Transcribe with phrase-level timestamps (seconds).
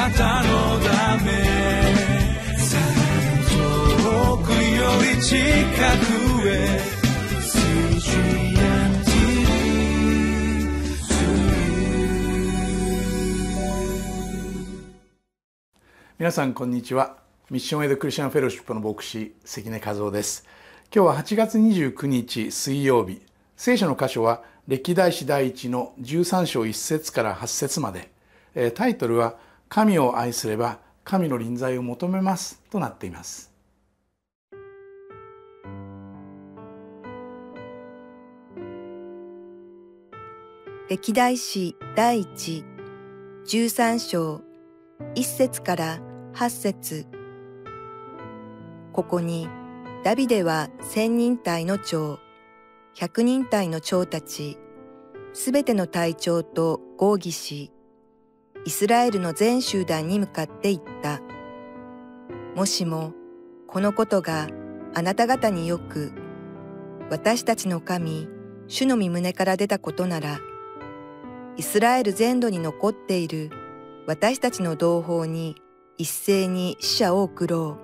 [0.00, 1.30] なたのため
[3.50, 6.80] 遠くより近くへ
[16.18, 17.18] 皆さんこんにちは。
[17.50, 20.46] ミッションエイドクリスチャンフェローシップの牧師関根和夫です。
[20.94, 23.20] 今日は8月29日水曜日。
[23.58, 28.10] 聖書の箇所は歴代史第一の13章1節から8節まで。
[28.74, 29.36] タイトルは
[29.72, 33.52] 神を愛すれば神の臨在を求めますとなっています。
[40.88, 42.64] 歴代史第一
[43.46, 44.40] 13章
[45.14, 46.00] 1節から
[46.34, 47.06] 8節。
[48.92, 49.48] ここに
[50.02, 52.18] ダビデは千人隊の長、
[52.92, 54.58] 百人隊の長たち、
[55.32, 57.70] すべての隊長と合議し、
[58.64, 61.20] イスラエルの全集団に向かって言った。
[62.54, 63.14] もしも、
[63.66, 64.48] このことが
[64.94, 66.12] あなた方によく、
[67.10, 68.28] 私たちの神、
[68.66, 70.40] 主の身胸から出たことなら、
[71.56, 73.50] イスラエル全土に残っている
[74.06, 75.56] 私たちの同胞に
[75.98, 77.78] 一斉に死者を送ろ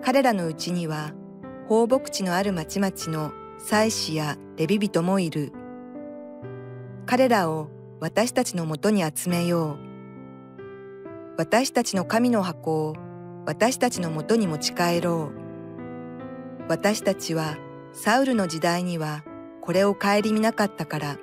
[0.00, 0.02] う。
[0.02, 1.12] 彼らのうちには
[1.68, 5.52] 放牧地のある町々の祭司やレビ人もいる。
[7.06, 7.68] 彼らを
[8.00, 9.78] 私たちのもとに集めよう。
[11.36, 12.94] 私たちの神の箱を
[13.44, 16.68] 私たちのもとに持ち帰ろう。
[16.68, 17.56] 私たちは
[17.92, 19.24] サウルの時代には
[19.60, 21.18] これを顧みなかったから。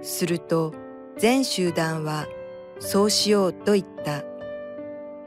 [0.00, 0.74] すると
[1.16, 2.26] 全集団は
[2.80, 4.24] そうしようと言った。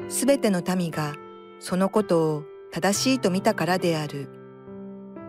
[0.09, 1.15] すべての民が
[1.59, 4.27] そのことを正しいと見たからである。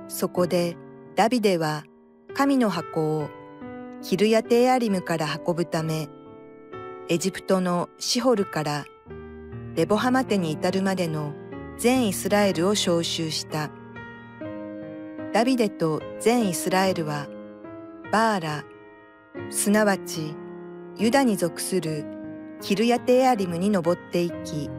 [0.09, 0.77] そこで
[1.15, 1.85] ダビデは
[2.35, 3.31] 神の箱を
[4.09, 6.09] キルヤテアリムから運ぶため、
[7.09, 8.85] エジプトのシホルから
[9.75, 11.35] レボハマテに至るまでの
[11.77, 13.69] 全イスラエルを召集した。
[15.33, 17.27] ダビデと全イスラエルは
[18.13, 18.65] バーラ、
[19.51, 20.37] すなわち
[20.97, 22.05] ユダに属する
[22.61, 24.71] キルヤテーアリムに登っていき、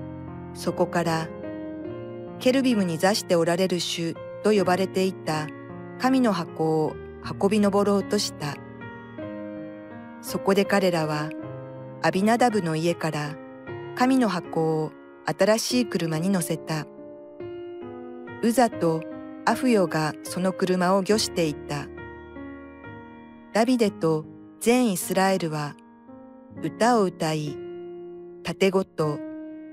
[0.54, 1.28] そこから
[2.40, 5.48] ケルビムに座しておられる主と呼ばれていた
[6.00, 6.96] 神の箱を
[7.42, 8.56] 運び登ろうとした。
[10.22, 11.30] そこで彼らは
[12.02, 13.36] アビナダブの家から
[13.96, 14.92] 神の箱を
[15.26, 16.86] 新しい車に乗せた。
[18.44, 19.02] ウザと
[19.46, 21.88] アフヨがその車を御していた。
[23.54, 24.26] ダビデと
[24.60, 25.76] 全イスラエルは
[26.64, 27.58] 歌を歌い、
[28.44, 29.20] 盾ごと、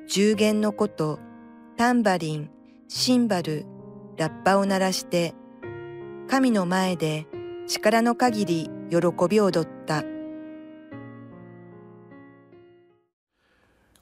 [0.06, 1.18] 十弦のこと、
[1.76, 2.50] タンバリン、
[2.88, 3.64] シンバル、
[4.16, 5.34] ラッパを鳴らして、
[6.28, 7.26] 神の前で
[7.66, 10.04] 力の限り喜び踊った。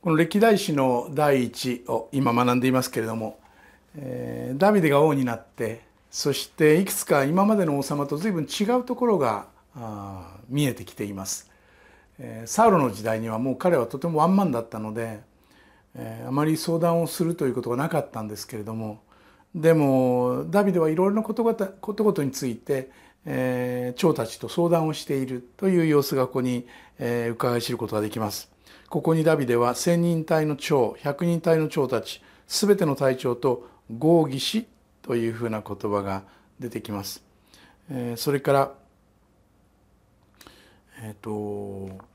[0.03, 3.39] この歴代史の第一を今学んでいますけれども、
[3.97, 5.81] えー、ダビデが王になって
[6.11, 9.47] そしていくつか今までの王様と随分違うところが
[10.49, 11.51] 見えてきています。
[12.19, 15.21] えー、サウロの時代にはもう彼はとてもワンマンだったので
[15.95, 19.03] えー、あまり相談をするということがなかったんですけれども
[19.55, 22.91] でもダビデはいろいろなことことごとについて、
[23.27, 26.67] えー、長たちと相談をしているという様子がここに、
[26.99, 28.52] えー、伺い知ることができます。
[28.89, 34.67] ここにダビデは千人隊の長百人隊の長たち全ての隊長と合議し
[35.03, 36.23] というふうな言葉が
[36.59, 37.23] 出てきます。
[37.91, 38.73] えー、それから
[41.03, 42.13] えっ、ー、と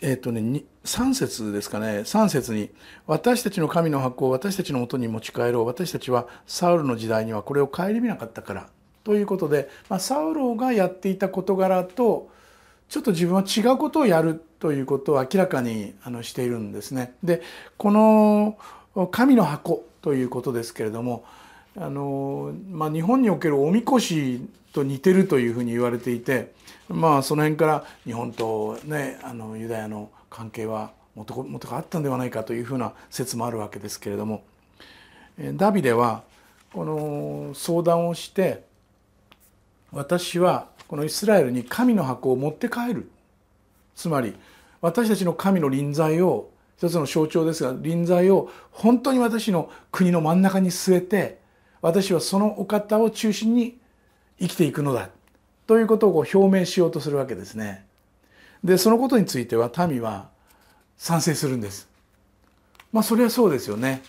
[0.00, 2.00] えっ、ー、とね、3節ですかね。
[2.00, 2.70] 3節に
[3.06, 5.66] 「私たちの神の箱を私たちのもとに持ち帰ろう。
[5.66, 8.68] 私たちはサウルの時代にはこれを顧みなかったから」
[9.04, 12.30] ということで、まあ、サウロがやっていた事柄と
[12.88, 17.14] ちょっと自分は違うことをやるということを明らかにあのしているんですね。
[17.22, 17.42] で
[17.76, 18.58] この
[19.10, 21.24] 神の箱ということですけれども
[21.76, 26.52] あの、まあ、日本におけるおみこしと似てるというふうに言われていて
[26.88, 34.44] まあその辺から日本とねあのユダヤの関係はもともとがあったんではないかというふうな説もあるわけですけれども
[35.54, 36.22] ダビデは
[36.72, 38.64] この相談をして
[39.92, 43.10] 私はこのイスラエルに神の箱を持って帰る
[43.96, 44.34] つまり
[44.82, 51.38] 私たちの神の臨在を一つの象徴ですが臨在を本当に私の国の真ん中に据えて
[51.80, 53.78] 私はそのお方を中心に
[54.38, 55.08] 生きていくのだ
[55.66, 57.86] ということをこう表明しようとするわけですね。
[58.62, 60.28] でそのことについては民は
[60.98, 61.88] 賛成するんです。
[62.92, 64.02] まあそれはそうですよね。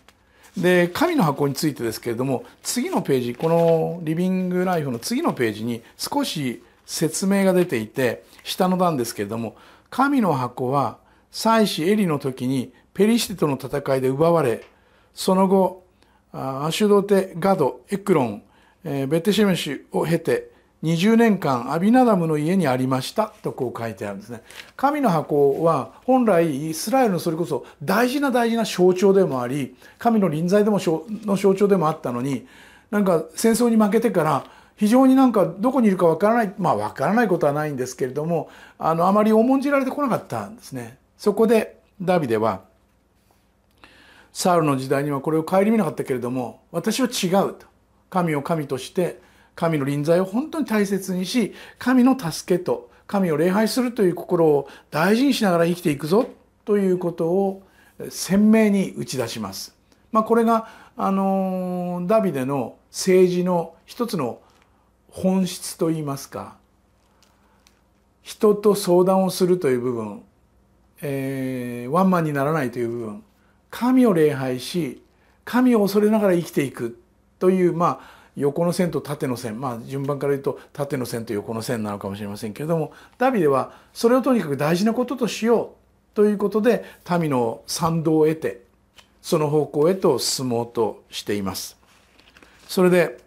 [0.57, 9.55] で神の箱についてですけれども次のページこのリビングライフの次のページに少し説明が出ていて下の段ですけれども
[9.89, 10.97] 神の箱は
[11.31, 14.63] 祭司エリの時にペリシテとの戦いで奪われ
[15.13, 15.83] その後
[16.31, 18.43] アシュドテガドエクロン
[18.83, 20.51] ベテシェメシュを経て
[20.83, 24.43] 20年間アビナダムの家にありましたとこう書いてあるんですね。
[24.75, 32.45] 神の箱は本来イスラエルのそれこそ大事な大事な象徴でもあり神の臨在でもの象徴でもあったのに
[32.91, 38.49] なんか戦争に負けてから非常になんかどこにいるかわからないまあわからないことはないんですけれども
[38.79, 42.61] あのあまり重んじられてこなかったんですねそこでダビデは
[44.31, 47.67] サウルの時代にはこれを顧みなかったけれども私は違うと
[48.09, 49.21] 神を神として
[49.55, 56.27] 神の臨在を本当に大切にし神の助けと神を礼拝するという心を大事にしながら生きていくぞ
[56.65, 57.63] ということを
[58.09, 59.75] 鮮明に打ち出します。
[60.11, 64.39] まあ、これがあのダビデの政治の一つの
[65.13, 66.55] 本質といいますか
[68.23, 70.23] 人と相談をするという部分、
[71.03, 73.23] えー、ワンマンにならないという部分
[73.69, 75.03] 神を礼拝し
[75.45, 76.99] 神を恐れながら生きていく
[77.37, 85.75] というまあ横の線と縦の線まあ順番から言うと縦の線と横の線なのかもしれませんけれどもダビデはそれをとにかく大事なこととしよ
[86.13, 86.85] うということで
[87.19, 88.63] 民の賛同を得て
[89.21, 91.77] その方向へと進もうとしています。
[92.67, 93.19] それで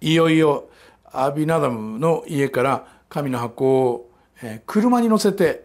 [0.00, 0.68] いよいよ
[1.14, 4.10] アビナダムの家から神の箱を
[4.66, 5.64] 車に乗せて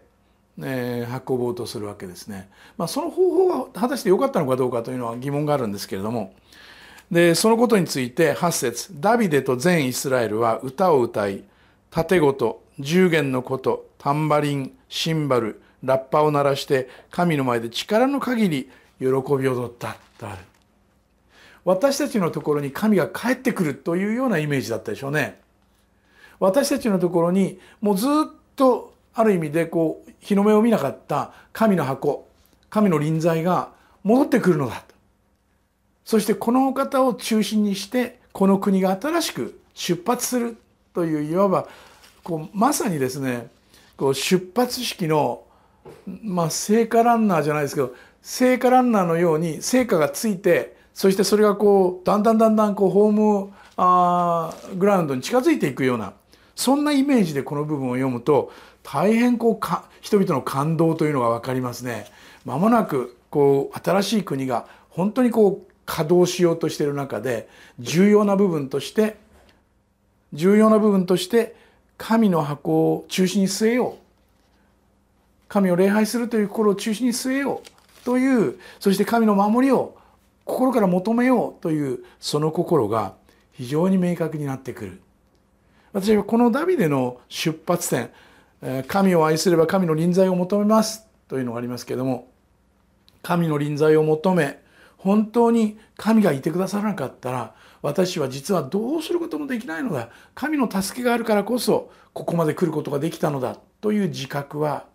[0.57, 2.49] 運ぼうとするわけですね。
[2.77, 6.33] まあ、その方法は果たして良かったのかどうかというのは疑問があるんですけれども。
[7.11, 11.43] でそのことについて8節ダビデと全イスラエルは歌を歌い
[11.89, 18.69] 盾ごと十弦のことタンバリンシンバルラッパを鳴らして神の前で力の限り
[18.99, 19.97] 喜び踊った。
[20.19, 20.48] とある。
[21.69, 25.39] 私たちのところに神が帰ってくるというようなイメージだったでしょうね。
[26.39, 28.09] 私たちのところにもうずっ
[28.55, 32.27] とある意味でこう日の目を見なかった神の箱
[32.71, 33.69] 神の臨在が
[34.03, 34.77] 戻ってくるのだ。
[34.77, 34.95] と
[36.05, 40.57] そしてこのお方を中心にしてこの国が新しく出発する
[40.95, 41.67] といういわば
[42.23, 43.47] こうまさにですね
[43.95, 45.43] こう出発式の
[46.23, 47.93] まあ聖火ランナーじゃないですけど
[48.23, 56.11] 聖火ランナーのように聖火がついてそしてそれがこうだんだんだんだんこうホームあーグラウンドに近づいていくような
[56.57, 58.51] そんなイメージでこの部分を読むと
[58.83, 62.07] 大変こうか人々の感動というのが分かりますね。
[62.43, 67.47] まもなくこう新しい国が本当にこう稼働しようとしている中で
[67.79, 69.15] 重要な部分として
[70.33, 71.55] 重要な部分として
[71.97, 74.03] 神の箱を中心に据えよう
[75.47, 79.97] 神を礼拝するという心を中心に据えようというそして神の守りを
[80.49, 83.13] 心から求めようというその心が
[83.53, 85.01] 非常に明確になってくる。
[85.93, 88.11] 私はこのダビデの出発点
[88.87, 92.27] 神を愛すれば神の臨在を求めますというのがありますけれども
[93.23, 94.59] 神の臨在を求め
[94.97, 100.09] 本当に神がいてくださらなかったら私は実はどうすることもできないのだ。
[100.35, 103.57] 神の助けがあるからこそここまで来ることができたのだ。
[103.81, 104.85] という自覚は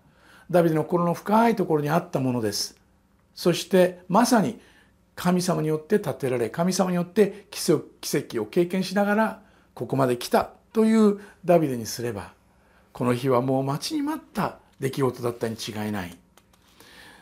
[0.50, 2.76] ダビデの心の深いところにあったものです。
[3.34, 4.60] そしてまさに
[5.14, 9.42] 神様によって建てられ神様によって奇跡を経験しながら
[9.74, 12.32] ここまで来たというダビデにすれば
[12.92, 16.16] この日はもう待ちに待った出来事だったに違いない。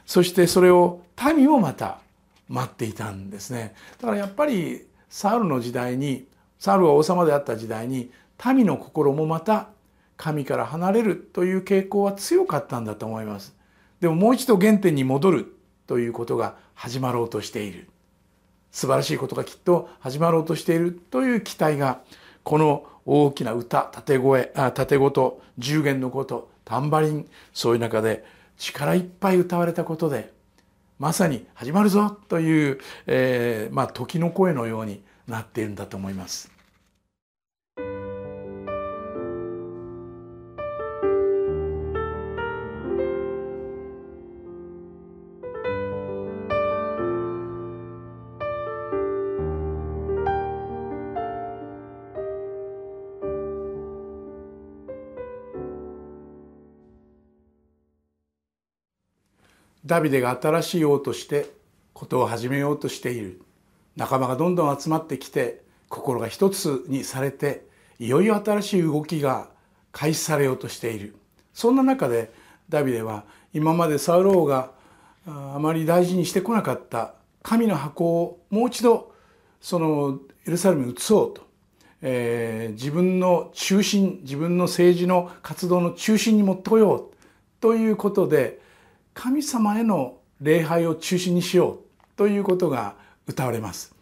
[0.04, 1.02] そしてそれを
[1.34, 1.98] 民をまた
[2.48, 3.74] 待っていたんですね。
[3.98, 6.26] だからやっぱりサウルの時代に
[6.58, 8.10] サウルは王様であった時代に
[8.44, 9.68] 民の心もまた
[10.16, 13.54] 神から離れるという傾向は強かったんだと思います。
[14.00, 15.56] でももう一度原点に戻る。
[15.86, 17.88] ということが始まろうとしている
[18.70, 22.00] 素晴らしいことがきっと始まろうとしているという期待が
[22.42, 28.24] この大きな歌縦声あ縦ごと十弦のことタンバリンそういう中で
[28.56, 30.32] 力いっぱい歌われたことで
[30.98, 36.48] まさに始まるぞという、えー、まあ、時の声のようになっているんだと思います。
[59.92, 61.50] ダビデが新しい王として
[61.92, 63.42] ことを始めようとしている。
[63.94, 67.66] 仲間がどんどん集まってきて心が一つにされて
[67.98, 69.50] いよいよ新しい動きが
[69.92, 71.14] 開始されようとしている。
[71.52, 72.32] そんな中で
[72.70, 74.70] ダビデは今までサウロ王が
[75.26, 79.12] あまり大事にしてこなかった神の箱をもう一度
[79.60, 81.42] そのエルサレムに移そうと。
[82.00, 87.14] えー自分の中心自分の政治の活動の中心に持ってこよう。
[87.60, 88.62] ということで
[89.14, 91.78] 神様への礼拝を中心にしよう
[92.16, 93.94] ということが歌われます。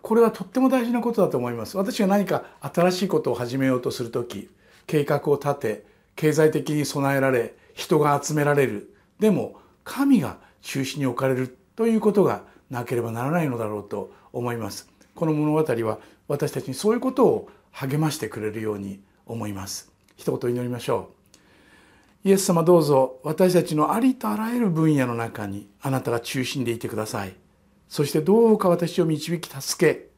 [0.00, 1.76] これはとっても大事なことだと思います。
[1.76, 4.50] 私が何か新しいことを始めようとする時
[4.86, 9.54] 計画を立て経済的に備えられ人が集められるでも
[9.84, 14.88] 神が中心に置かれるということがなければならないのだろうと思います。
[15.14, 19.92] この物語は私たちにそういうことを励ましてくれるように思います。
[20.16, 21.21] 一言祈りましょう。
[22.24, 27.34] イエス様どうぞ私たちのありとあらゆる分野の中にあなたが中心でいてください。
[27.88, 30.10] そしてどうか私を導き助け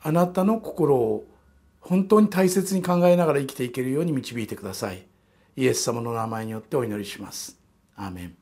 [0.00, 1.24] あなたの心を
[1.80, 5.06] 本当に大切に考えながら生きていけるように導いてください。
[5.56, 7.58] イエス様の名前によってお祈りします。
[7.96, 8.36] アーメン。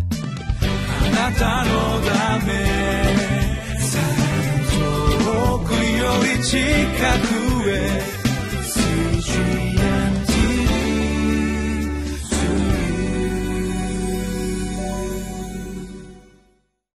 [0.00, 1.70] あなたの
[2.02, 2.52] ため
[4.74, 5.78] 遠くよ
[6.36, 6.58] り近
[7.46, 7.49] く